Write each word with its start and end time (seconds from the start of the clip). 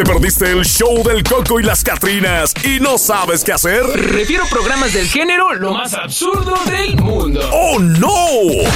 ¿Te 0.00 0.06
perdiste 0.06 0.50
el 0.50 0.64
show 0.64 1.02
del 1.02 1.22
Coco 1.22 1.60
y 1.60 1.62
las 1.62 1.84
Catrinas 1.84 2.54
y 2.64 2.80
no 2.80 2.96
sabes 2.96 3.44
qué 3.44 3.52
hacer? 3.52 3.82
Refiero 3.84 4.46
programas 4.48 4.94
del 4.94 5.06
género 5.06 5.52
lo 5.52 5.74
más 5.74 5.92
absurdo 5.92 6.54
del 6.64 6.96
mundo. 6.96 7.46
¡Oh, 7.52 7.78
no! 7.78 8.66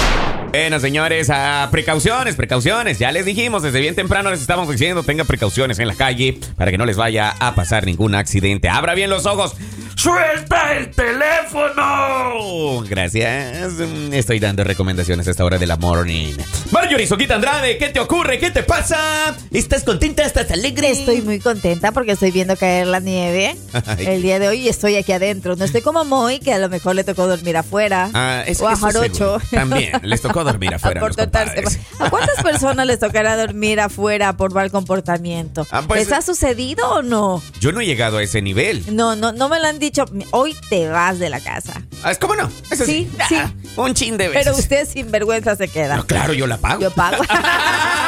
Bueno, 0.51 0.79
señores, 0.81 1.31
a 1.31 1.67
precauciones, 1.71 2.37
precauciones. 2.37 2.99
Ya 2.99 3.11
les 3.11 3.25
dijimos, 3.25 3.63
desde 3.63 3.81
bien 3.81 3.95
temprano 3.95 4.31
les 4.31 4.43
estamos 4.43 4.69
diciendo, 4.69 5.03
tenga 5.03 5.25
precauciones 5.25 5.79
en 5.79 5.89
la 5.89 5.95
calle 5.95 6.39
para 6.59 6.71
que 6.71 6.77
no 6.77 6.85
les 6.85 6.99
vaya 6.99 7.35
a 7.41 7.55
pasar 7.55 7.87
ningún 7.87 8.15
accidente. 8.15 8.69
Abra 8.69 8.93
bien 8.93 9.09
los 9.09 9.25
ojos. 9.25 9.57
¡Suelta 9.97 10.75
el 10.75 10.91
teléfono! 10.91 12.34
Gracias. 12.83 13.73
Estoy 14.13 14.39
dando 14.41 14.65
recomendaciones 14.65 15.27
a 15.29 15.31
esta 15.31 15.45
hora 15.45 15.59
de 15.59 15.67
la 15.67 15.77
morning. 15.77 16.35
Marjorie 16.71 17.07
Soquita 17.07 17.37
Andrade, 17.37 17.79
¿qué 17.79 17.89
te 17.89 18.01
ocurre? 18.01 18.39
¿Qué 18.39 18.51
te 18.51 18.63
pasa? 18.63 19.35
¿Estás 19.53 19.85
contenta? 19.85 20.25
¿Estás 20.25 20.51
alegre? 20.51 20.91
Estoy 20.91 21.23
muy 21.23 21.39
contenta 21.41 21.93
porque 21.93 22.13
estoy 22.13 22.31
viendo 22.31 22.57
caer 22.57 22.87
la 22.87 23.01
nieve 23.01 23.57
Ay. 23.87 24.07
el 24.07 24.23
día 24.23 24.39
de 24.39 24.49
hoy 24.49 24.61
y 24.61 24.69
estoy 24.69 24.97
aquí 24.97 25.13
adentro. 25.13 25.57
No 25.57 25.65
estoy 25.65 25.83
como 25.83 26.05
Moy, 26.05 26.41
que 26.41 26.53
a 26.53 26.59
lo 26.59 26.69
mejor 26.69 26.95
le 26.97 27.05
tocó 27.05 27.27
dormir 27.27 27.57
afuera. 27.57 28.11
Ah, 28.15 28.43
eso- 28.47 28.65
o 28.65 28.69
a 28.69 28.77
Jarocho. 28.77 29.39
También, 29.51 29.93
les 30.03 30.21
tocó 30.21 30.43
dormir 30.45 30.75
afuera. 30.75 31.01
a. 31.01 32.05
¿A 32.05 32.11
cuántas 32.11 32.43
personas 32.43 32.87
les 32.87 32.99
tocará 32.99 33.37
dormir 33.37 33.81
afuera 33.81 34.37
por 34.37 34.53
mal 34.53 34.71
comportamiento? 34.71 35.67
Ah, 35.71 35.83
pues- 35.87 36.09
¿Les 36.09 36.13
ha 36.13 36.23
sucedido 36.23 36.89
o 36.91 37.03
no? 37.03 37.43
Yo 37.61 37.73
no 37.73 37.81
he 37.81 37.87
llegado 37.87 38.19
a 38.19 38.23
ese 38.23 38.43
nivel. 38.43 38.85
No, 38.95 39.17
no, 39.17 39.33
no 39.33 39.49
me 39.49 39.61
lo 39.61 39.67
han 39.67 39.79
dicho. 39.79 40.05
Hoy 40.33 40.55
te 40.71 40.89
vas 40.89 41.19
de 41.19 41.31
la 41.31 41.41
casa. 41.41 41.83
Ah, 42.05 42.15
¿Cómo 42.21 42.37
no? 42.37 42.51
Eso 42.71 42.85
Sí, 42.85 43.11
Ah, 43.19 43.27
sí. 43.29 43.37
Un 43.77 43.95
chin 43.95 44.17
de 44.19 44.29
veces. 44.29 44.45
Pero 44.45 44.57
usted 44.57 44.87
sin 44.87 45.11
vergüenza 45.11 45.57
se 45.57 45.69
queda. 45.69 45.97
No, 45.97 46.07
claro, 46.07 46.35
yo 46.35 46.47
la 46.47 46.59
pago. 46.59 46.81
Yo 46.83 46.91
pago. 46.91 47.25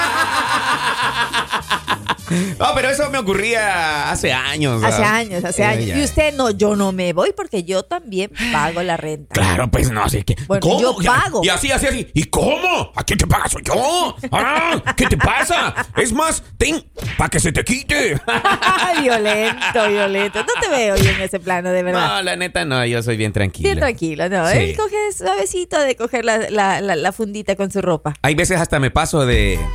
No, 2.59 2.67
pero 2.75 2.91
eso 2.91 3.09
me 3.11 3.19
ocurría 3.19 4.11
hace 4.11 4.33
años. 4.33 4.83
hace 4.83 5.01
¿verdad? 5.01 5.15
años, 5.17 5.45
hace 5.45 5.63
Eh, 5.63 5.67
años. 5.67 5.87
ya. 5.87 5.99
Y 5.99 6.05
usted 6.05 6.35
no, 6.35 6.51
yo 6.51 6.75
no 6.77 6.91
me 6.93 7.13
voy 7.13 7.33
porque 7.37 7.63
yo 7.65 7.83
también 7.85 8.31
pago 8.53 8.83
la 8.83 8.97
renta. 8.97 9.33
Claro, 9.35 9.71
pues 9.71 9.91
no, 9.91 10.03
así 10.05 10.23
que. 10.25 10.37
Bueno, 10.47 10.81
yo 10.81 10.97
Y- 11.01 11.07
pago. 11.07 11.41
Y 11.45 11.49
así, 11.49 11.71
así, 11.71 11.87
así. 11.87 12.09
¿Y 12.15 12.25
cómo? 12.25 12.93
¿A 12.95 13.05
quién 13.05 13.19
te 13.19 13.27
pagas? 13.27 13.53
¿Soy 13.53 13.63
yo? 13.65 14.17
Ah, 14.33 14.83
¿Qué 14.97 15.07
te 15.07 15.17
pasa? 15.17 15.75
Es 15.97 16.13
más, 16.13 16.43
ten, 16.59 16.85
para 17.17 17.29
que 17.31 17.39
se 17.41 17.53
te 17.53 17.65
quite. 17.65 18.21
violento, 19.03 19.89
violento. 19.89 20.41
No 20.41 20.61
te 20.61 20.69
veo 20.69 20.97
yo 20.97 21.11
en 21.11 21.21
ese 21.21 21.39
plano, 21.41 21.71
de 21.71 21.83
verdad. 21.83 22.17
No, 22.17 22.23
la 22.23 22.37
neta 22.37 22.65
no, 22.65 22.85
yo 22.87 23.03
soy 23.03 23.17
bien 23.17 23.33
tranquilo. 23.33 23.69
Bien 23.69 23.79
tranquilo, 23.79 24.29
¿no? 24.29 24.49
Sí. 24.51 24.59
Él 24.59 24.77
coge 24.77 24.97
suavecito 25.17 25.79
de 25.81 25.97
coger 25.97 26.25
la, 26.25 26.51
la- 26.51 26.81
la- 26.81 26.97
la 26.97 27.13
fundita 27.13 27.55
con 27.57 27.71
su 27.71 27.81
ropa. 27.83 28.15
Hay 28.23 28.35
veces 28.35 28.61
hasta 28.61 28.79
me 28.81 28.91
paso 28.91 29.25
de. 29.27 29.59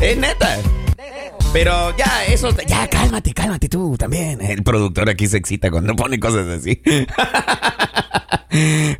es 0.00 0.16
neta. 0.16 0.58
Pero 1.52 1.96
ya, 1.96 2.24
eso, 2.26 2.50
ya, 2.66 2.88
cálmate, 2.88 3.32
cálmate 3.32 3.68
tú 3.68 3.96
también. 3.96 4.40
El 4.40 4.62
productor 4.64 5.08
aquí 5.08 5.26
se 5.28 5.36
excita 5.36 5.70
cuando 5.70 5.94
pone 5.94 6.18
cosas 6.18 6.48
así. 6.48 6.82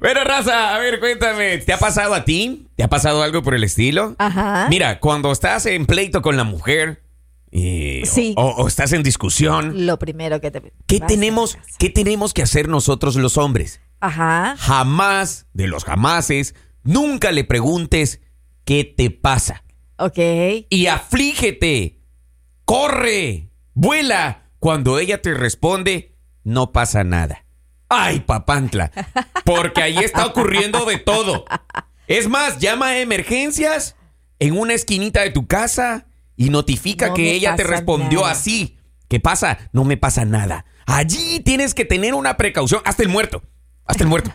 Pero 0.00 0.24
Raza, 0.24 0.74
a 0.74 0.78
ver, 0.78 0.98
cuéntame, 1.00 1.58
¿te 1.58 1.72
ha 1.72 1.78
pasado 1.78 2.14
a 2.14 2.24
ti? 2.24 2.66
¿Te 2.76 2.82
ha 2.82 2.88
pasado 2.88 3.22
algo 3.22 3.42
por 3.42 3.54
el 3.54 3.62
estilo? 3.64 4.14
Ajá. 4.18 4.66
Mira, 4.68 4.98
cuando 5.00 5.30
estás 5.30 5.66
en 5.66 5.86
pleito 5.86 6.22
con 6.22 6.36
la 6.36 6.42
mujer 6.44 7.02
eh, 7.52 8.02
Sí. 8.04 8.34
o, 8.36 8.48
o 8.50 8.66
estás 8.68 8.92
en 8.92 9.02
discusión, 9.04 9.86
Lo 9.86 9.98
primero 9.98 10.40
que 10.40 10.50
te... 10.50 10.72
¿qué 10.86 10.98
tenemos. 11.00 11.56
¿qué 11.78 11.88
tenemos 11.90 12.34
que 12.34 12.42
hacer 12.42 12.68
nosotros 12.68 13.14
los 13.16 13.36
hombres? 13.36 13.80
Ajá. 14.00 14.54
jamás 14.58 15.46
de 15.54 15.66
los 15.68 15.84
jamases, 15.84 16.54
nunca 16.82 17.30
le 17.32 17.44
preguntes 17.44 18.20
qué 18.64 18.84
te 18.84 19.10
pasa. 19.10 19.64
Ok. 19.98 20.18
Y 20.70 20.86
aflígete, 20.86 22.00
corre, 22.64 23.50
vuela. 23.74 24.50
Cuando 24.58 24.98
ella 24.98 25.20
te 25.20 25.34
responde, 25.34 26.16
no 26.42 26.72
pasa 26.72 27.04
nada. 27.04 27.44
Ay, 27.90 28.20
papantla, 28.20 28.90
porque 29.44 29.82
ahí 29.82 29.98
está 29.98 30.26
ocurriendo 30.26 30.86
de 30.86 30.96
todo. 30.98 31.44
Es 32.06 32.28
más, 32.28 32.58
llama 32.58 32.88
a 32.88 32.98
emergencias 32.98 33.94
en 34.38 34.58
una 34.58 34.72
esquinita 34.74 35.20
de 35.20 35.30
tu 35.30 35.46
casa 35.46 36.06
y 36.36 36.48
notifica 36.48 37.08
No 37.08 37.14
que 37.14 37.32
ella 37.32 37.56
te 37.56 37.64
respondió 37.64 38.20
nada. 38.22 38.32
así. 38.32 38.78
¿Qué 39.08 39.20
pasa? 39.20 39.58
No 39.72 39.84
me 39.84 39.96
pasa 39.98 40.24
nada. 40.24 40.64
Allí 40.86 41.40
tienes 41.40 41.74
que 41.74 41.84
tener 41.84 42.14
una 42.14 42.36
precaución. 42.38 42.80
Hasta 42.84 43.02
el 43.02 43.10
muerto. 43.10 43.42
Hasta 43.86 44.04
el 44.04 44.08
muerto. 44.08 44.32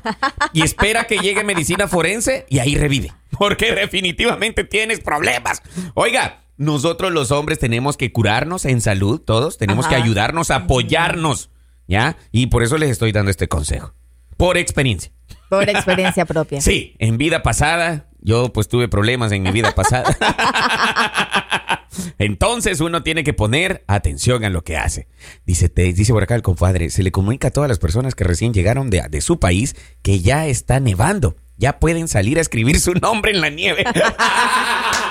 Y 0.53 0.61
espera 0.61 1.05
que 1.05 1.17
llegue 1.17 1.43
medicina 1.43 1.87
forense 1.87 2.45
y 2.49 2.59
ahí 2.59 2.75
revive. 2.75 3.11
Porque 3.31 3.73
definitivamente 3.73 4.63
tienes 4.63 4.99
problemas. 4.99 5.61
Oiga, 5.95 6.41
nosotros 6.57 7.11
los 7.11 7.31
hombres 7.31 7.57
tenemos 7.57 7.97
que 7.97 8.11
curarnos 8.11 8.65
en 8.65 8.81
salud, 8.81 9.19
todos. 9.21 9.57
Tenemos 9.57 9.87
que 9.87 9.95
ayudarnos, 9.95 10.51
apoyarnos. 10.51 11.49
¿Ya? 11.87 12.17
Y 12.31 12.47
por 12.47 12.63
eso 12.63 12.77
les 12.77 12.91
estoy 12.91 13.11
dando 13.11 13.31
este 13.31 13.47
consejo. 13.47 13.93
Por 14.37 14.57
experiencia. 14.57 15.11
Por 15.49 15.67
experiencia 15.67 16.25
propia. 16.25 16.61
Sí, 16.61 16.95
en 16.99 17.17
vida 17.17 17.41
pasada, 17.41 18.08
yo 18.21 18.51
pues 18.53 18.67
tuve 18.67 18.87
problemas 18.87 19.31
en 19.31 19.43
mi 19.43 19.51
vida 19.51 19.73
pasada. 19.75 20.17
Entonces 22.17 22.81
uno 22.81 23.03
tiene 23.03 23.23
que 23.23 23.33
poner 23.33 23.83
atención 23.87 24.43
a 24.43 24.49
lo 24.49 24.63
que 24.63 24.77
hace. 24.77 25.07
Dice, 25.45 25.69
te, 25.69 25.93
dice 25.93 26.13
por 26.13 26.23
acá 26.23 26.35
el 26.35 26.41
compadre, 26.41 26.89
se 26.89 27.03
le 27.03 27.11
comunica 27.11 27.49
a 27.49 27.51
todas 27.51 27.69
las 27.69 27.79
personas 27.79 28.15
que 28.15 28.23
recién 28.23 28.53
llegaron 28.53 28.89
de, 28.89 29.01
de 29.09 29.21
su 29.21 29.39
país 29.39 29.75
que 30.01 30.19
ya 30.19 30.47
está 30.47 30.79
nevando. 30.79 31.35
Ya 31.57 31.79
pueden 31.79 32.07
salir 32.07 32.37
a 32.37 32.41
escribir 32.41 32.79
su 32.79 32.93
nombre 32.93 33.31
en 33.31 33.41
la 33.41 33.49
nieve. 33.49 33.83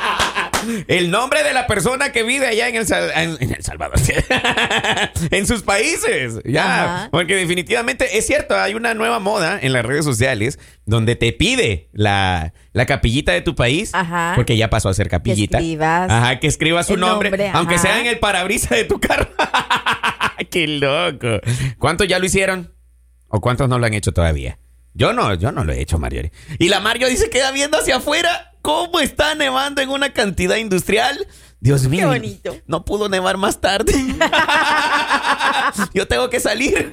El 0.87 1.11
nombre 1.11 1.43
de 1.43 1.53
la 1.53 1.67
persona 1.67 2.13
que 2.13 2.23
vive 2.23 2.47
allá 2.47 2.69
en 2.69 2.77
El, 2.77 2.87
Sal- 2.87 3.11
en- 3.15 3.37
en 3.41 3.55
El 3.55 3.63
Salvador. 3.65 3.99
en 5.31 5.47
sus 5.47 5.63
países. 5.63 6.41
Ya. 6.45 6.65
Ajá. 6.85 7.09
Porque 7.11 7.37
definitivamente 7.37 8.19
es 8.19 8.27
cierto, 8.27 8.57
hay 8.57 8.75
una 8.75 8.95
nueva 8.95 9.19
moda 9.19 9.59
en 9.61 9.73
las 9.73 9.85
redes 9.85 10.05
sociales 10.05 10.59
donde 10.87 11.17
te 11.17 11.33
pide 11.33 11.89
la, 11.93 12.53
la 12.73 12.87
capillita 12.87 13.33
de 13.33 13.41
tu 13.41 13.55
país. 13.55 13.91
Ajá. 13.95 14.33
Porque 14.37 14.57
ya 14.57 14.71
pasó 14.71 14.89
a 14.89 14.95
ser 14.95 15.09
capillita. 15.09 15.59
escribas 15.59 16.11
Ajá, 16.11 16.41
que 16.41 16.47
escribas 16.47 16.87
su 16.87 16.97
nombre, 16.97 17.31
nombre, 17.31 17.51
aunque 17.53 17.79
sea 17.79 18.01
en 18.01 18.07
el 18.07 18.19
parabrisa 18.19 18.75
de 18.75 18.85
tu 18.85 19.01
carro. 19.01 19.29
¡Qué 20.51 20.67
loco! 20.69 21.41
¿Cuántos 21.79 22.07
ya 22.09 22.19
lo 22.19 22.27
hicieron? 22.27 22.73
¿O 23.29 23.41
cuántos 23.41 23.69
no 23.69 23.79
lo 23.79 23.87
han 23.87 23.95
hecho 23.95 24.13
todavía? 24.13 24.59
Yo 24.95 25.13
no, 25.13 25.35
yo 25.35 25.53
no 25.53 25.65
lo 25.65 25.73
he 25.73 25.81
hecho, 25.81 25.99
Mario. 25.99 26.23
Y 26.59 26.69
la 26.69 26.81
Mario 26.81 27.09
dice 27.09 27.29
queda 27.31 27.51
viendo 27.53 27.79
hacia 27.79 27.97
afuera 27.97 28.53
cómo 28.69 29.01
está 29.01 29.35
nevando 29.35 29.81
en 29.81 29.89
una 29.89 30.13
cantidad 30.13 30.57
industrial. 30.57 31.27
Dios 31.59 31.89
mío. 31.89 32.09
bonito. 32.09 32.55
No 32.67 32.85
pudo 32.85 33.09
nevar 33.09 33.39
más 33.39 33.63
tarde. 33.63 33.95
Yo 35.95 36.07
tengo 36.07 36.29
que 36.29 36.39
salir. 36.39 36.93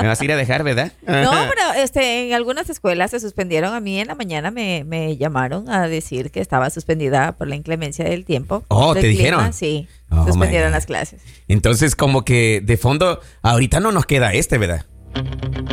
Me 0.00 0.08
vas 0.08 0.20
a 0.20 0.24
ir 0.24 0.32
a 0.32 0.36
dejar, 0.36 0.64
¿verdad? 0.64 0.90
No, 1.06 1.30
pero 1.30 1.72
este, 1.76 2.26
en 2.26 2.34
algunas 2.34 2.68
escuelas 2.68 3.12
se 3.12 3.20
suspendieron. 3.20 3.74
A 3.74 3.80
mí 3.80 4.00
en 4.00 4.08
la 4.08 4.16
mañana 4.16 4.50
me, 4.50 4.82
me 4.84 5.16
llamaron 5.16 5.70
a 5.70 5.86
decir 5.86 6.32
que 6.32 6.40
estaba 6.40 6.68
suspendida 6.70 7.36
por 7.36 7.46
la 7.46 7.54
inclemencia 7.54 8.04
del 8.04 8.24
tiempo. 8.24 8.64
Oh, 8.68 8.94
del 8.94 9.02
¿te 9.04 9.08
clima. 9.10 9.18
dijeron? 9.22 9.52
Sí, 9.52 9.86
Oh, 10.14 10.26
suspendieron 10.26 10.72
las 10.72 10.84
clases. 10.84 11.22
Entonces, 11.48 11.96
como 11.96 12.22
que 12.22 12.60
de 12.62 12.76
fondo, 12.76 13.20
ahorita 13.40 13.80
no 13.80 13.92
nos 13.92 14.04
queda 14.04 14.34
este, 14.34 14.58
¿verdad? 14.58 14.84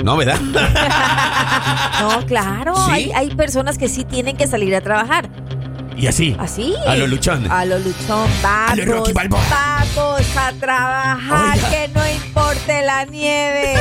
No, 0.04 0.18
¿verdad? 0.18 0.40
No, 2.00 2.26
claro. 2.26 2.76
¿Sí? 2.76 2.92
Hay, 2.92 3.12
hay 3.14 3.36
personas 3.36 3.78
que 3.78 3.90
sí 3.90 4.06
tienen 4.06 4.38
que 4.38 4.48
salir 4.48 4.74
a 4.74 4.82
trabajar. 4.82 5.30
Y 5.98 6.08
así. 6.08 6.36
Así. 6.40 6.74
A 6.88 6.96
lo 6.96 7.08
luchón. 7.08 7.52
A 7.52 7.66
lo 7.66 7.78
luchón. 7.78 8.30
Vamos. 8.42 8.78
lo 8.78 8.86
Rocky 8.86 9.12
Balboa. 9.12 9.42
Vamos 9.50 10.38
a 10.38 10.54
trabajar. 10.54 11.58
Oiga. 11.58 11.70
Que 11.70 11.88
no 11.90 12.10
importe 12.10 12.82
la 12.84 13.04
nieve. 13.04 13.76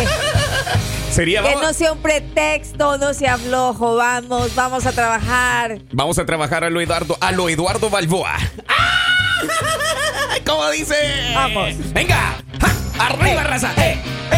Sería 1.13 1.43
que 1.43 1.49
vamos, 1.49 1.63
no 1.63 1.73
sea 1.73 1.93
un 1.93 1.99
pretexto, 1.99 2.99
no 2.99 3.15
sea 3.15 3.39
flojo. 3.39 3.95
Vamos, 3.97 4.55
vamos 4.55 4.87
a 4.87 4.93
trabajar. 4.93 5.79
vamos 5.93 6.19
a 6.19 6.27
trabajar 6.27 6.65
a 6.65 6.71
lo 6.71 6.81
Eduardo, 6.81 7.17
a 7.21 7.33
lo 7.33 7.49
Eduardo 7.49 7.89
Balboa. 7.89 8.37
¡Ah! 8.69 9.39
¿Cómo 10.47 10.69
dice? 10.71 10.95
Vamos. 11.35 11.75
Venga. 11.93 12.37
¡Ja! 12.61 13.07
Arriba, 13.07 13.45
raza. 13.45 13.73
¡Eh! 13.77 13.97
¡Eh! 14.33 14.37
¡Eh! 14.37 14.38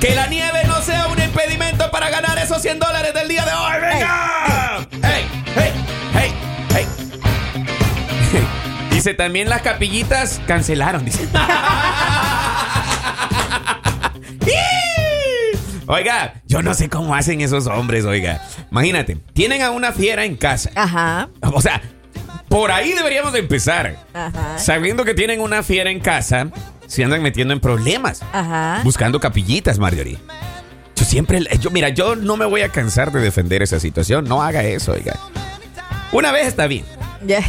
Que 0.00 0.14
la 0.14 0.26
nieve 0.28 0.62
no 0.66 0.80
sea 0.80 1.08
un 1.08 1.20
impedimento 1.20 1.90
para 1.90 2.08
ganar 2.08 2.38
esos 2.38 2.62
100 2.62 2.78
dólares 2.78 3.12
del 3.14 3.28
día 3.28 3.44
de 3.44 3.52
hoy. 3.52 3.72
¡Venga! 3.80 4.86
¡Hey! 5.02 5.28
¡Hey! 5.54 5.72
¡Hey! 6.14 6.32
¡Hey! 6.70 6.86
Dice 8.90 9.14
también 9.14 9.48
las 9.48 9.62
capillitas 9.62 10.40
cancelaron, 10.46 11.04
dice. 11.04 11.28
Oiga, 15.90 16.34
yo 16.46 16.60
no 16.62 16.74
sé 16.74 16.90
cómo 16.90 17.14
hacen 17.14 17.40
esos 17.40 17.66
hombres, 17.66 18.04
oiga. 18.04 18.42
Imagínate, 18.70 19.16
tienen 19.32 19.62
a 19.62 19.70
una 19.70 19.92
fiera 19.92 20.26
en 20.26 20.36
casa. 20.36 20.70
Ajá. 20.74 21.30
O 21.40 21.62
sea, 21.62 21.80
por 22.48 22.70
ahí 22.70 22.92
deberíamos 22.92 23.32
de 23.32 23.38
empezar. 23.38 23.96
Ajá. 24.12 24.58
Sabiendo 24.58 25.06
que 25.06 25.14
tienen 25.14 25.40
una 25.40 25.62
fiera 25.62 25.90
en 25.90 26.00
casa, 26.00 26.48
se 26.88 27.04
andan 27.04 27.22
metiendo 27.22 27.54
en 27.54 27.60
problemas. 27.60 28.22
Ajá. 28.32 28.80
Buscando 28.82 29.20
capillitas, 29.20 29.78
Marjorie. 29.78 30.18
Yo 30.96 31.04
siempre, 31.04 31.40
yo, 31.60 31.70
mira, 31.70 31.90
yo 31.90 32.16
no 32.16 32.36
me 32.36 32.44
voy 32.44 32.62
a 32.62 32.70
cansar 32.70 33.12
de 33.12 33.20
defender 33.20 33.62
esa 33.62 33.78
situación. 33.78 34.24
No 34.24 34.42
haga 34.42 34.64
eso, 34.64 34.92
oiga. 34.92 35.16
Una 36.10 36.32
vez 36.32 36.48
está 36.48 36.66
bien. 36.66 36.84
Ya. 37.24 37.40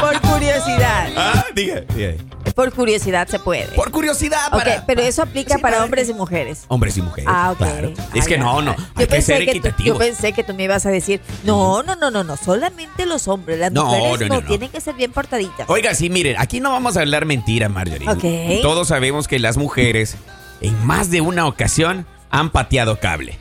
Por 0.00 0.20
curiosidad. 0.22 1.10
Ah, 1.16 1.44
diga, 1.54 1.82
diga. 1.94 2.14
Por 2.54 2.72
curiosidad 2.72 3.26
se 3.26 3.38
puede. 3.40 3.66
Por 3.74 3.90
curiosidad, 3.90 4.48
para. 4.50 4.86
pero 4.86 5.02
eso 5.02 5.22
aplica 5.22 5.56
Sí, 5.56 5.60
para 5.60 5.74
para- 5.76 5.84
hombres 5.84 6.08
y 6.08 6.14
mujeres. 6.14 6.64
Hombres 6.68 6.96
y 6.96 7.02
mujeres. 7.02 7.28
Ah, 7.28 7.50
ok. 7.50 7.58
claro. 7.58 7.92
Es 8.14 8.28
que 8.28 8.38
no, 8.38 8.62
no. 8.62 8.76
Yo 8.76 8.82
Hay 8.96 9.06
que 9.08 9.22
ser 9.22 9.38
tú- 9.38 9.44
yo 9.46 9.50
equitativo. 9.50 9.98
pensé 9.98 10.32
que 10.32 10.44
tú 10.44 10.54
me 10.54 10.62
ibas 10.64 10.86
a 10.86 10.90
decir, 10.90 11.20
no, 11.42 11.82
no, 11.82 11.96
no, 11.96 12.10
no, 12.12 12.22
no, 12.22 12.36
solamente 12.36 13.06
los 13.06 13.26
hombres, 13.26 13.58
las 13.58 13.72
No, 13.72 13.86
mujeres 13.86 14.28
no, 14.28 14.40
no, 14.40 14.46
tienen 14.46 14.70
que 14.70 14.80
ser 14.80 14.94
bien 14.94 15.10
portaditas. 15.10 15.68
Oiga, 15.68 15.94
sí, 15.94 16.10
miren, 16.10 16.36
aquí 16.38 16.60
no 16.60 16.70
vamos 16.70 16.96
a 16.96 17.00
hablar 17.00 17.24
mentira, 17.26 17.68
Marjorie. 17.68 18.08
Ok. 18.08 18.62
Todos 18.62 18.88
sabemos 18.88 19.26
que 19.26 19.38
las 19.40 19.56
mujeres 19.56 20.16
en 20.60 20.86
más 20.86 21.10
de 21.10 21.20
una 21.22 21.46
ocasión 21.46 22.06
han 22.30 22.50
pateado 22.50 23.00
cable. 23.00 23.36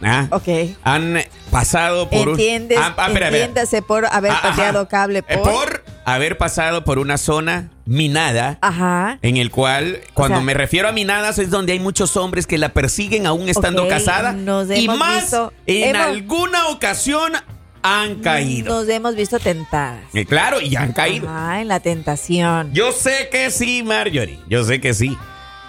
¿Ah? 0.00 0.28
Ok. 0.30 0.46
Han 0.84 1.18
pasado 1.50 2.08
por 2.08 2.28
Entiendes, 2.28 2.78
un... 2.78 2.84
Ah, 2.84 2.94
ah, 2.98 3.06
espera, 3.08 3.28
entiéndase 3.30 3.82
por 3.82 4.06
haber 4.06 4.30
Ah, 4.30 4.40
pateado 4.42 4.86
cable 4.88 5.24
Eh, 5.26 5.38
por... 5.38 5.52
por 5.52 5.77
haber 6.14 6.38
pasado 6.38 6.84
por 6.84 6.98
una 6.98 7.18
zona 7.18 7.70
minada. 7.84 8.58
Ajá. 8.60 9.18
En 9.22 9.36
el 9.36 9.50
cual, 9.50 10.00
cuando 10.14 10.38
sea- 10.38 10.44
me 10.44 10.54
refiero 10.54 10.88
a 10.88 10.92
minadas, 10.92 11.38
es 11.38 11.50
donde 11.50 11.72
hay 11.72 11.80
muchos 11.80 12.16
hombres 12.16 12.46
que 12.46 12.58
la 12.58 12.70
persiguen 12.70 13.26
aún 13.26 13.48
estando 13.48 13.84
Ok, 13.84 13.88
casada. 13.90 14.32
nos 14.32 14.70
y 14.70 14.86
más, 14.88 15.22
visto- 15.22 15.52
en 15.66 15.94
hemos- 15.96 16.06
alguna 16.06 16.68
ocasión 16.68 17.32
han 17.82 18.16
caído. 18.16 18.74
Nos 18.80 18.88
hemos 18.88 19.14
visto 19.14 19.38
tentadas. 19.38 20.00
Eh, 20.12 20.24
claro, 20.26 20.60
y 20.60 20.74
han 20.76 20.92
caído. 20.92 21.26
Ah, 21.30 21.60
en 21.60 21.68
la 21.68 21.80
tentación. 21.80 22.72
Yo 22.72 22.92
sé 22.92 23.28
que 23.30 23.50
sí, 23.50 23.82
Marjorie. 23.84 24.38
Yo 24.48 24.64
sé 24.64 24.80
que 24.80 24.94
sí. 24.94 25.16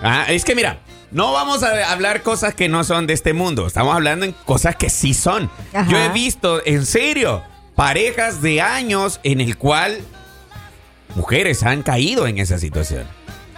Ah, 0.01 0.25
es 0.27 0.43
que 0.43 0.55
mira, 0.55 0.79
no 1.11 1.31
vamos 1.33 1.61
a 1.63 1.91
hablar 1.91 2.23
cosas 2.23 2.55
que 2.55 2.67
no 2.67 2.83
son 2.83 3.05
de 3.07 3.13
este 3.13 3.33
mundo. 3.33 3.67
Estamos 3.67 3.93
hablando 3.95 4.25
en 4.25 4.31
cosas 4.45 4.75
que 4.75 4.89
sí 4.89 5.13
son. 5.13 5.49
Ajá. 5.73 5.89
Yo 5.89 5.97
he 5.97 6.09
visto, 6.09 6.61
en 6.65 6.85
serio, 6.85 7.43
parejas 7.75 8.41
de 8.41 8.61
años 8.61 9.19
en 9.23 9.39
el 9.39 9.57
cual 9.57 9.99
mujeres 11.19 11.63
han 11.63 11.83
caído 11.83 12.27
en 12.27 12.37
esa 12.37 12.57
situación. 12.57 13.05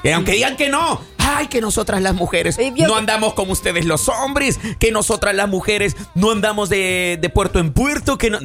Y 0.04 0.10
aunque 0.10 0.32
digan 0.32 0.58
que 0.58 0.68
no, 0.68 1.00
ay, 1.20 1.46
que 1.46 1.62
nosotras 1.62 2.02
las 2.02 2.16
mujeres 2.16 2.58
no 2.88 2.96
andamos 2.96 3.36
como 3.36 3.52
ustedes 3.52 3.86
los 3.86 4.10
hombres, 4.10 4.60
que 4.80 4.92
nosotras 4.92 5.36
las 5.36 5.48
mujeres 5.48 5.96
no 6.16 6.32
andamos 6.32 6.70
de, 6.70 7.20
de 7.22 7.30
puerto 7.30 7.60
en 7.60 7.72
puerto, 7.72 8.18
que 8.18 8.32
no... 8.32 8.40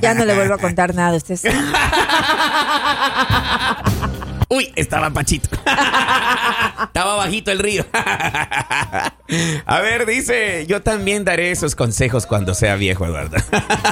Ya 0.00 0.14
no 0.14 0.24
le 0.24 0.34
vuelvo 0.34 0.54
a 0.54 0.58
contar 0.66 0.94
nada. 0.94 1.18
Usted. 1.18 1.38
Uy, 4.50 4.72
estaba 4.76 5.10
Pachito. 5.10 5.50
estaba 6.84 7.16
bajito 7.16 7.50
el 7.50 7.58
río. 7.58 7.84
A 9.66 9.80
ver, 9.80 10.06
dice, 10.06 10.64
yo 10.66 10.80
también 10.80 11.24
daré 11.24 11.50
esos 11.50 11.74
consejos 11.74 12.24
cuando 12.24 12.54
sea 12.54 12.76
viejo, 12.76 13.04
Eduardo. 13.04 13.36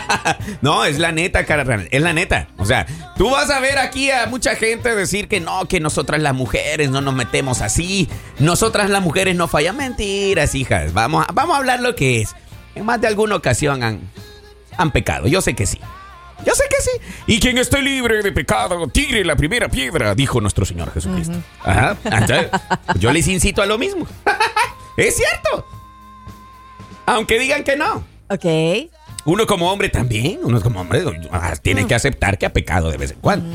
no, 0.63 0.85
es 0.87 0.99
la 0.99 1.13
neta, 1.13 1.45
carnal, 1.45 1.89
es 1.91 2.01
la 2.01 2.15
neta. 2.15 2.49
O 2.57 2.65
sea, 2.65 2.87
tú 3.19 3.31
vas 3.31 3.51
a 3.51 3.61
ver 3.61 3.77
aquí 3.79 4.11
a 4.11 4.27
mucha 4.27 4.57
gente 4.57 4.95
decir 4.95 5.29
que 5.29 5.41
no, 5.41 5.67
que 5.69 5.79
nosotras 5.79 6.23
las 6.23 6.35
mujeres 6.35 6.89
no 6.91 7.03
nos 7.03 7.13
metemos 7.15 7.61
así, 7.61 8.09
nosotras 8.39 8.89
las 8.89 9.03
mujeres 9.03 9.37
no 9.37 9.49
fallan. 9.49 9.77
Mentiras, 9.77 10.55
hijas. 10.55 10.95
Vamos, 10.95 11.27
a- 11.29 11.33
vamos 11.35 11.55
a 11.55 11.59
hablar 11.59 11.81
lo 11.81 11.95
que 11.95 12.23
es. 12.23 12.35
En 12.75 12.87
más 12.87 12.99
de 13.01 13.09
alguna 13.09 13.37
ocasión 13.37 13.83
han, 13.83 14.01
han 14.79 14.91
pecado, 14.91 15.27
yo 15.29 15.43
sé 15.43 15.55
que 15.55 15.67
sí. 15.67 15.79
Yo 16.45 16.55
sé 16.55 16.65
que 16.69 16.77
sí. 16.81 16.91
Y 17.27 17.41
quien 17.41 17.59
esté 17.59 17.81
libre 17.83 18.23
de 18.23 18.33
pecado, 18.33 18.87
tire 18.89 19.25
la 19.25 19.37
primera 19.37 19.69
piedra, 19.69 20.15
dijo 20.15 20.41
nuestro 20.41 20.65
Señor 20.65 20.93
Jesucristo. 20.93 21.35
Ajá. 21.63 21.97
Yo 22.99 23.13
les 23.13 23.27
incito 23.27 23.63
a 23.63 23.67
lo 23.67 23.79
mismo. 23.79 24.07
es 24.97 25.17
cierto. 25.17 25.67
Aunque 27.07 27.39
digan 27.39 27.65
que 27.65 27.77
no. 27.77 28.05
Ok. 28.29 28.91
Uno 29.25 29.47
como 29.47 29.73
hombre 29.73 29.89
también, 29.89 30.41
uno 30.43 30.61
como 30.61 30.81
hombre 30.81 31.03
ah, 31.33 31.55
tiene 31.61 31.87
que 31.87 31.95
aceptar 31.95 32.39
que 32.39 32.47
ha 32.47 32.53
pecado 32.53 32.91
de 32.91 32.97
vez 32.97 33.11
en 33.11 33.19
cuando. 33.21 33.49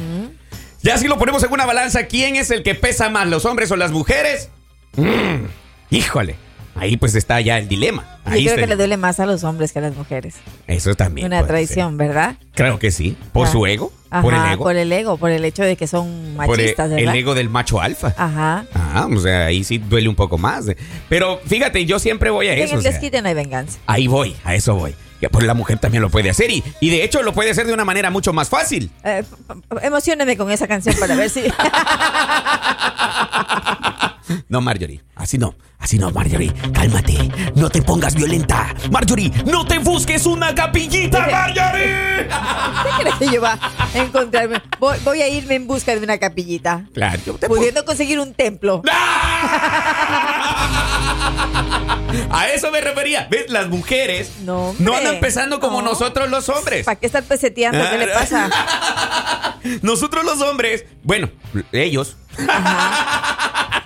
Ya 0.81 0.98
si 0.98 1.07
lo 1.07 1.18
ponemos 1.18 1.44
en 1.44 1.51
una 1.51 1.66
balanza, 1.66 2.07
¿quién 2.07 2.36
es 2.36 2.51
el 2.51 2.63
que 2.63 2.75
pesa 2.75 3.10
más, 3.10 3.28
los 3.28 3.45
hombres 3.45 3.72
o 3.72 3.78
las 3.78 3.92
mujeres? 3.92 4.50
Mm, 4.98 5.45
híjole, 5.92 6.36
ahí 6.81 6.98
pues 6.98 7.16
está 7.16 7.39
ya 7.42 7.57
el 7.57 7.68
dilema. 7.68 8.04
Yo 8.25 8.31
Ahí 8.31 8.44
creo 8.44 8.56
está 8.56 8.62
que 8.62 8.68
le 8.68 8.74
el- 8.74 8.78
duele 8.78 8.98
más 8.98 9.19
a 9.19 9.25
los 9.25 9.44
hombres 9.44 9.72
que 9.72 9.80
a 9.80 9.81
las 9.83 9.95
mujeres. 9.95 10.36
Eso 10.68 10.95
también. 10.95 11.28
Una 11.28 11.45
traición, 11.45 11.98
¿verdad? 11.98 12.36
Claro 12.54 12.80
que 12.80 12.92
sí. 12.92 13.16
Por 13.31 13.48
su 13.48 13.66
ego, 13.66 13.92
Ajá, 14.10 14.22
por 14.24 14.33
el 14.33 14.45
ego. 14.51 14.63
Por 14.63 14.75
el 14.75 14.92
ego, 14.92 15.18
por 15.18 15.31
el 15.31 15.45
hecho 15.45 15.63
de 15.63 15.75
que 15.78 15.88
son 15.88 16.33
por 16.36 16.60
el, 16.60 16.66
machistas, 16.66 16.89
el 16.92 16.98
¿verdad? 16.98 17.16
ego 17.16 17.33
del 17.36 17.50
macho 17.50 17.80
alfa. 17.81 18.13
Ajá. 18.18 18.66
Ah, 18.74 19.07
o 19.12 19.19
sea, 19.19 19.45
ahí 19.45 19.63
sí 19.63 19.78
duele 19.78 20.10
un 20.10 20.16
poco 20.16 20.38
más. 20.38 20.66
Pero 21.07 21.39
fíjate, 21.45 21.86
yo 21.86 22.00
siempre 22.00 22.30
voy 22.30 22.48
a 22.48 22.54
En 22.54 22.63
eso. 22.63 22.74
el 22.74 22.80
o 22.80 22.81
sea, 22.81 22.92
desquite 22.92 23.22
no 23.22 23.30
hay 23.30 23.36
venganza. 23.36 23.80
ahí 23.88 24.07
voy, 24.07 24.36
a 24.44 24.56
eso 24.56 24.75
voy. 24.75 24.94
Pues 25.31 25.45
la 25.45 25.54
mujer 25.54 25.78
también 25.78 26.01
lo 26.01 26.10
puede 26.10 26.31
hacer 26.31 26.50
y, 26.50 26.63
y 26.80 26.89
de 26.89 27.04
hecho 27.04 27.22
lo 27.22 27.31
puede 27.33 27.51
hacer 27.51 27.68
de 27.68 27.74
una 27.74 27.86
manera 27.86 28.10
mucho 28.10 28.33
más 28.33 28.50
fácil. 28.50 28.89
Eh, 29.04 29.24
emocióneme 29.83 30.36
con 30.36 30.50
esa 30.50 30.68
canción 30.68 30.95
para 31.00 31.16
ver 31.16 31.30
si. 31.30 31.42
No, 34.50 34.62
Marjorie, 34.62 35.04
así 35.16 35.38
no, 35.38 35.56
así 35.80 35.98
no, 35.98 36.12
Marjorie, 36.12 36.54
cálmate, 36.74 37.30
no 37.56 37.69
te 37.69 37.81
pongas 37.81 38.16
violenta. 38.16 38.74
Marjorie, 38.92 39.31
no 39.45 39.66
te 39.66 39.80
busques 39.80 40.25
una 40.25 40.54
capillita, 40.56 41.28
Marjorie. 41.30 42.28
¿Qué 42.28 42.89
crees 43.01 43.16
que 43.16 43.30
yo 43.30 43.42
va 43.42 43.57
a 43.94 43.98
encontrarme? 43.98 44.62
Voy, 44.80 44.98
voy 45.04 45.22
a 45.22 45.28
irme 45.28 45.56
en 45.56 45.68
busca 45.68 45.95
de 45.95 46.04
una 46.04 46.18
capillita. 46.18 46.86
Claro, 46.94 47.19
yo 47.25 47.33
te 47.36 47.48
Pudiendo 47.48 47.83
conseguir 47.86 48.19
un 48.19 48.33
templo. 48.33 48.81
A 52.30 52.48
eso 52.50 52.72
me 52.72 52.81
refería. 52.81 53.28
¿Ves? 53.30 53.50
Las 53.50 53.68
mujeres 53.69 54.31
No, 54.44 54.74
no 54.80 54.95
andan 54.95 55.19
pensando 55.19 55.60
como 55.60 55.81
No. 55.81 55.89
nosotros 55.89 56.30
los 56.30 56.50
hombres. 56.50 56.86
¿Para 56.86 57.00
qué 57.00 57.06
estar 57.06 57.24
peseteando? 57.24 57.80
¿Qué 57.89 57.98
le 57.98 58.07
pasa? 58.07 58.50
Nosotros 59.81 60.25
los 60.25 60.42
hombres, 60.42 60.86
bueno, 61.04 61.30
ellos 61.72 62.18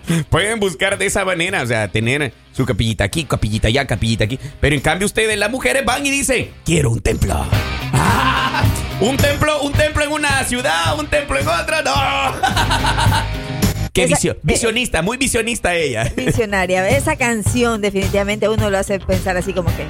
pueden 0.29 0.59
buscar 0.59 0.97
de 0.97 1.05
esa 1.05 1.25
manera, 1.25 1.61
o 1.61 1.65
sea, 1.65 1.87
tener 1.87 2.33
su 2.53 2.65
capillita 2.65 3.03
aquí, 3.03 3.25
capillita 3.25 3.67
allá, 3.67 3.85
capillita 3.87 4.23
aquí. 4.25 4.39
Pero 4.59 4.75
en 4.75 4.81
cambio 4.81 5.05
ustedes, 5.05 5.37
las 5.37 5.51
mujeres, 5.51 5.85
van 5.85 6.05
y 6.05 6.11
dicen, 6.11 6.51
quiero 6.65 6.91
un 6.91 7.01
templo. 7.01 7.45
Ah, 7.93 8.63
un 9.01 9.17
templo, 9.17 9.61
un 9.61 9.73
templo 9.73 10.03
en 10.03 10.11
una 10.11 10.43
ciudad, 10.43 10.97
un 10.99 11.07
templo 11.07 11.37
en 11.39 11.47
otra, 11.47 11.81
no. 11.81 11.93
Qué 13.93 14.03
Esa- 14.03 14.15
visio- 14.15 14.37
visionista, 14.43 15.01
muy 15.01 15.15
visionista 15.15 15.73
ella. 15.73 16.11
Visionaria. 16.17 16.89
Esa 16.89 17.15
canción 17.15 17.81
definitivamente 17.81 18.49
uno 18.49 18.69
lo 18.69 18.77
hace 18.77 18.99
pensar 18.99 19.37
así 19.37 19.53
como 19.53 19.69
que 19.77 19.85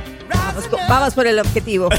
vamos 0.87 1.15
por 1.15 1.25
el 1.25 1.39
objetivo. 1.39 1.89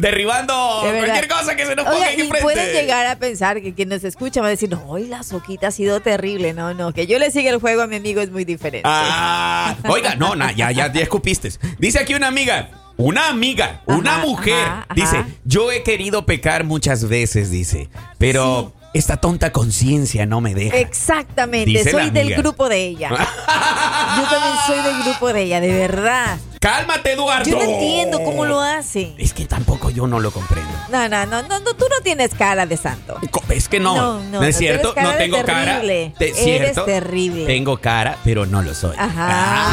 Derribando 0.10 0.82
De 0.84 0.98
cualquier 0.98 1.28
cosa 1.28 1.56
que 1.56 1.66
se 1.66 1.76
nos 1.76 1.84
ponga 1.84 1.98
Oiga, 1.98 2.10
aquí 2.10 2.22
y 2.22 2.42
pueden 2.42 2.72
llegar 2.72 3.06
a 3.06 3.16
pensar 3.16 3.60
que 3.62 3.74
quien 3.74 3.88
nos 3.88 4.04
escucha 4.04 4.40
va 4.40 4.48
a 4.48 4.50
decir, 4.50 4.70
no, 4.70 4.82
hoy 4.86 5.06
la 5.06 5.22
soquita 5.22 5.68
ha 5.68 5.70
sido 5.70 6.00
terrible. 6.00 6.52
No, 6.52 6.74
no, 6.74 6.92
que 6.92 7.06
yo 7.06 7.18
le 7.18 7.30
siga 7.30 7.50
el 7.50 7.58
juego 7.58 7.82
a 7.82 7.86
mi 7.86 7.96
amigo 7.96 8.20
es 8.20 8.30
muy 8.30 8.44
diferente. 8.44 8.82
Ah, 8.84 9.76
oiga, 9.88 10.14
no, 10.14 10.34
na, 10.34 10.52
ya, 10.52 10.70
ya, 10.70 10.92
ya 10.92 11.00
escupiste. 11.00 11.50
Dice 11.78 11.98
aquí 11.98 12.14
una 12.14 12.28
amiga, 12.28 12.70
una 12.96 13.28
amiga, 13.28 13.82
una 13.86 14.18
mujer. 14.18 14.54
ajá, 14.54 14.86
ajá. 14.88 14.94
Dice, 14.94 15.24
yo 15.44 15.70
he 15.72 15.82
querido 15.82 16.26
pecar 16.26 16.64
muchas 16.64 17.08
veces, 17.08 17.50
dice, 17.50 17.88
pero 18.18 18.72
esta 18.92 19.16
tonta 19.18 19.52
conciencia 19.52 20.26
no 20.26 20.40
me 20.40 20.54
deja. 20.54 20.76
Exactamente, 20.76 21.70
Dice 21.70 21.90
soy 21.92 22.10
del 22.10 22.34
grupo 22.34 22.68
de 22.68 22.86
ella. 22.86 23.08
Yo 24.16 24.24
también 24.28 24.54
soy 24.66 24.80
del 24.82 25.02
grupo 25.04 25.32
de 25.32 25.42
ella, 25.42 25.60
de 25.60 25.72
verdad. 25.72 26.38
Cálmate, 26.60 27.12
Eduardo. 27.12 27.48
Yo 27.48 27.56
no 27.56 27.62
entiendo 27.62 28.22
cómo 28.22 28.44
lo 28.44 28.60
hace. 28.60 29.14
Es 29.16 29.32
que 29.32 29.46
tampoco 29.46 29.88
yo 29.88 30.06
no 30.06 30.20
lo 30.20 30.30
comprendo. 30.30 30.70
No, 30.90 31.08
no, 31.08 31.24
no, 31.24 31.40
no, 31.42 31.58
no, 31.60 31.72
tú 31.74 31.86
no 31.88 32.02
tienes 32.02 32.34
cara 32.34 32.66
de 32.66 32.76
santo. 32.76 33.16
Es 33.48 33.66
que 33.70 33.80
no, 33.80 33.96
No, 33.96 34.20
no, 34.24 34.40
no, 34.40 34.42
es 34.44 34.56
no, 34.56 34.58
cierto, 34.58 34.92
no 35.00 35.10
de 35.12 35.16
tengo 35.16 35.42
cara. 35.42 35.64
terrible. 35.80 36.12
Te- 36.18 36.26
Eres 36.28 36.44
cierto, 36.44 36.84
terrible. 36.84 37.46
Tengo 37.46 37.78
cara, 37.78 38.18
pero 38.24 38.44
no 38.44 38.60
lo 38.60 38.74
soy. 38.74 38.94
Ajá. 38.98 39.66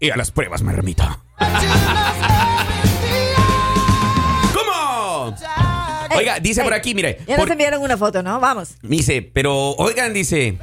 Y 0.00 0.10
a 0.10 0.16
las 0.16 0.30
pruebas 0.30 0.60
me 0.60 0.72
remito. 0.72 1.04
Oiga, 6.16 6.40
dice 6.40 6.60
Ey, 6.60 6.64
por 6.64 6.74
aquí, 6.74 6.94
mire. 6.94 7.18
Ya 7.26 7.36
por- 7.36 7.46
nos 7.46 7.52
enviaron 7.52 7.82
una 7.82 7.96
foto, 7.96 8.22
¿no? 8.22 8.40
Vamos. 8.40 8.76
Dice, 8.82 9.22
pero 9.22 9.72
oigan, 9.72 10.12
dice, 10.14 10.58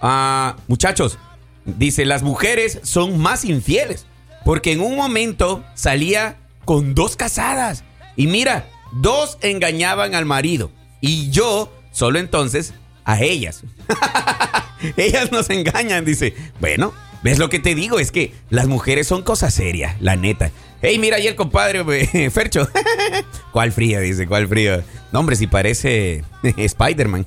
ah, 0.00 0.56
muchachos, 0.68 1.18
dice, 1.64 2.04
las 2.04 2.22
mujeres 2.22 2.80
son 2.82 3.18
más 3.18 3.44
infieles. 3.44 4.06
Porque 4.44 4.72
en 4.72 4.80
un 4.80 4.96
momento 4.96 5.64
salía 5.74 6.36
con 6.64 6.94
dos 6.94 7.16
casadas. 7.16 7.84
Y 8.16 8.26
mira, 8.26 8.66
dos 8.92 9.38
engañaban 9.42 10.14
al 10.14 10.24
marido. 10.24 10.70
Y 11.00 11.30
yo, 11.30 11.72
solo 11.92 12.18
entonces, 12.18 12.72
a 13.04 13.20
ellas. 13.20 13.62
ellas 14.96 15.30
nos 15.32 15.50
engañan, 15.50 16.04
dice. 16.04 16.34
Bueno, 16.60 16.92
¿Ves 17.22 17.38
lo 17.38 17.50
que 17.50 17.58
te 17.58 17.74
digo? 17.74 17.98
Es 17.98 18.12
que 18.12 18.32
las 18.48 18.66
mujeres 18.66 19.06
son 19.06 19.22
cosa 19.22 19.50
seria, 19.50 19.96
la 20.00 20.16
neta. 20.16 20.50
Hey, 20.80 20.98
mira 20.98 21.16
ahí 21.16 21.26
el 21.26 21.36
compadre, 21.36 21.84
Fercho. 22.30 22.68
¿Cuál 23.52 23.72
frío? 23.72 24.00
Dice, 24.00 24.26
¿cuál 24.26 24.48
frío? 24.48 24.82
No, 25.12 25.20
hombre, 25.20 25.36
si 25.36 25.46
parece 25.46 26.24
Spider-Man. 26.56 27.26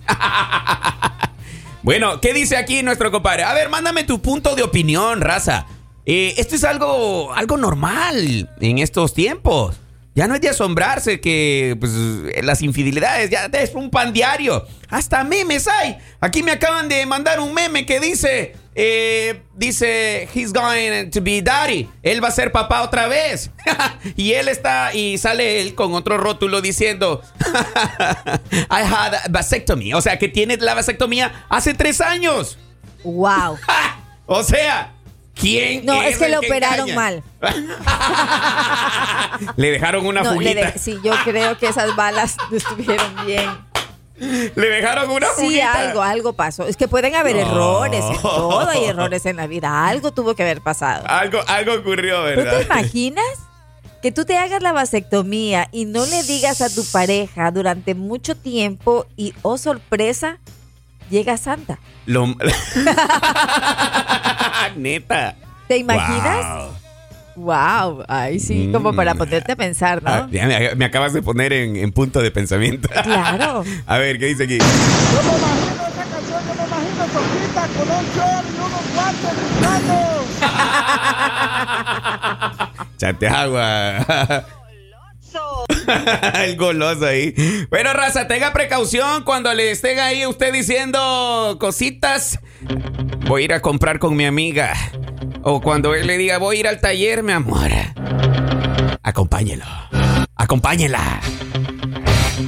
bueno, 1.83 2.19
¿qué 2.19 2.33
dice 2.33 2.57
aquí 2.57 2.81
nuestro 2.81 3.11
compadre? 3.11 3.43
A 3.43 3.53
ver, 3.53 3.69
mándame 3.69 4.03
tu 4.03 4.21
punto 4.21 4.55
de 4.55 4.63
opinión, 4.63 5.21
raza. 5.21 5.67
Eh, 6.05 6.33
esto 6.37 6.55
es 6.55 6.63
algo, 6.63 7.31
algo 7.33 7.57
normal 7.57 8.49
en 8.59 8.79
estos 8.79 9.13
tiempos. 9.13 9.79
Ya 10.15 10.27
no 10.27 10.35
es 10.35 10.41
de 10.41 10.49
asombrarse 10.49 11.19
que 11.19 11.75
pues, 11.79 11.91
las 12.43 12.61
infidelidades 12.61 13.29
ya 13.29 13.45
es 13.45 13.73
un 13.73 13.89
pan 13.89 14.13
diario. 14.13 14.65
Hasta 14.89 15.23
memes 15.23 15.67
hay. 15.67 15.97
Aquí 16.19 16.43
me 16.43 16.51
acaban 16.51 16.87
de 16.87 17.05
mandar 17.05 17.39
un 17.39 17.53
meme 17.53 17.85
que 17.85 17.99
dice, 17.99 18.55
eh, 18.75 19.41
dice, 19.55 20.27
he's 20.33 20.51
going 20.51 21.09
to 21.11 21.21
be 21.21 21.41
daddy. 21.41 21.89
Él 22.01 22.23
va 22.23 22.29
a 22.29 22.31
ser 22.31 22.51
papá 22.51 22.81
otra 22.81 23.07
vez. 23.07 23.51
y 24.15 24.33
él 24.33 24.47
está, 24.47 24.93
y 24.93 25.17
sale 25.17 25.61
él 25.61 25.75
con 25.75 25.93
otro 25.93 26.17
rótulo 26.17 26.61
diciendo, 26.61 27.21
I 28.69 28.81
had 28.81 29.13
a 29.13 29.21
vasectomy. 29.29 29.93
O 29.93 30.01
sea, 30.01 30.17
que 30.17 30.27
tiene 30.27 30.57
la 30.57 30.73
vasectomía 30.73 31.45
hace 31.49 31.73
tres 31.73 32.01
años. 32.01 32.57
Wow. 33.03 33.57
o 34.25 34.43
sea, 34.43 34.93
¿Quién? 35.35 35.85
No, 35.85 36.01
es, 36.01 36.17
que 36.17 36.29
lo 36.29 36.39
operaron 36.39 36.93
mal. 36.93 37.23
le 39.55 39.71
dejaron 39.71 40.05
una 40.05 40.21
no, 40.21 40.39
sí, 40.77 40.99
yo 41.03 41.13
creo 41.23 41.57
que 41.57 41.67
esas 41.67 41.95
balas 41.95 42.37
no 42.51 42.57
estuvieron 42.57 43.25
bien. 43.25 43.49
Le 44.15 44.69
dejaron 44.69 45.09
una 45.09 45.27
sí, 45.37 45.59
algo, 45.59 46.01
algo 46.01 46.33
pasó. 46.33 46.67
Es 46.67 46.77
que 46.77 46.87
pueden 46.87 47.15
haber 47.15 47.35
errores 47.35 48.03
en 48.05 48.21
todo, 48.21 48.69
hay 48.69 48.85
errores 48.85 49.25
en 49.25 49.37
la 49.37 49.47
vida. 49.47 49.87
Algo 49.87 50.13
tuvo 50.13 50.35
que 50.35 50.43
haber 50.43 50.61
pasado. 50.61 51.03
Algo, 51.07 51.39
algo 51.47 51.73
ocurrió, 51.73 52.21
¿verdad? 52.23 52.57
te 52.57 52.63
imaginas? 52.63 53.25
Que 54.01 54.11
tú 54.11 54.25
te 54.25 54.37
hagas 54.37 54.61
la 54.61 54.73
vasectomía 54.73 55.69
y 55.71 55.85
no 55.85 56.05
le 56.05 56.23
digas 56.23 56.61
a 56.61 56.69
tu 56.69 56.85
pareja 56.85 57.49
durante 57.51 57.95
mucho 57.95 58.35
tiempo 58.35 59.07
y, 59.15 59.33
oh 59.41 59.57
sorpresa, 59.57 60.39
llega 61.09 61.37
Santa. 61.37 61.79
Lo... 62.05 62.27
Neta. 64.75 65.35
¿Te 65.67 65.77
imaginas? 65.77 66.45
Wow. 66.45 66.82
Ay, 68.07 68.39
sí, 68.39 68.69
como 68.71 68.93
mm. 68.93 68.95
para 68.95 69.15
ponerte 69.15 69.51
a 69.53 69.55
pensar, 69.55 70.03
¿no? 70.03 70.09
Ah, 70.11 70.27
me, 70.75 70.85
acabas 70.85 71.13
de 71.13 71.21
poner 71.21 71.53
en, 71.53 71.91
punto 71.91 72.21
de 72.21 72.31
pensamiento. 72.31 72.89
Claro. 73.03 73.63
a 73.87 73.97
ver, 73.97 74.19
¿qué 74.19 74.27
dice 74.27 74.43
aquí? 74.43 74.57
Yo 74.57 74.65
me 74.65 75.37
imagino 75.37 75.87
esa 75.87 76.03
canción, 76.03 76.41
yo 76.47 76.53
me 76.55 76.63
imagino 76.67 77.03
Sofita 77.13 77.67
con 77.67 77.89
un 77.89 78.05
short 78.15 78.45
y 78.47 78.57
unos 78.59 78.85
guantes 78.93 79.33
Chate 82.97 83.27
agua. 83.27 84.45
el 86.43 86.55
goloso 86.55 87.05
ahí. 87.05 87.33
Bueno, 87.69 87.93
raza, 87.93 88.27
tenga 88.27 88.53
precaución 88.53 89.23
cuando 89.23 89.53
le 89.53 89.71
estén 89.71 89.99
ahí 89.99 90.25
usted 90.25 90.53
diciendo 90.53 91.57
cositas. 91.59 92.39
Voy 93.27 93.41
a 93.41 93.45
ir 93.45 93.53
a 93.53 93.61
comprar 93.61 93.99
con 93.99 94.15
mi 94.15 94.25
amiga. 94.25 94.73
O 95.43 95.61
cuando 95.61 95.93
él 95.93 96.07
le 96.07 96.17
diga, 96.17 96.37
voy 96.37 96.57
a 96.57 96.59
ir 96.61 96.67
al 96.67 96.79
taller, 96.79 97.21
mi 97.21 97.33
amor. 97.33 97.69
Acompáñelo. 99.03 99.65
Acompáñela. 100.35 101.19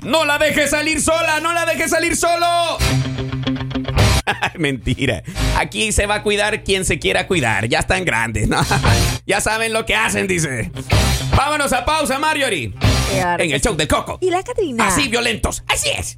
No 0.04 0.24
la 0.24 0.38
deje 0.38 0.68
salir 0.68 1.02
sola, 1.02 1.42
no 1.42 1.52
la 1.54 1.66
deje 1.66 1.90
salir 1.90 2.16
solo. 2.16 2.78
Mentira. 4.58 5.24
Aquí 5.58 5.92
se 5.92 6.06
va 6.06 6.16
a 6.16 6.24
cuidar 6.24 6.64
quien 6.64 6.86
se 6.86 6.98
quiera 6.98 7.28
cuidar. 7.28 7.68
Ya 7.68 7.80
están 7.80 8.06
grandes, 8.06 8.48
¿no? 8.48 8.62
ya 9.26 9.42
saben 9.42 9.74
lo 9.74 9.86
que 9.86 9.96
hacen, 9.96 10.28
dice. 10.28 10.72
Vámonos 11.36 11.74
a 11.74 11.84
pausa, 11.84 12.18
Marjorie. 12.18 12.74
en 13.12 13.52
el 13.52 13.62
show 13.62 13.76
del 13.76 13.90
Coco. 13.90 14.20
¿Y 14.22 14.30
la 14.30 14.42
Catrina? 14.42 14.88
Así 14.88 15.10
violentos. 15.10 15.64
Así 15.68 15.90
es. 15.90 16.18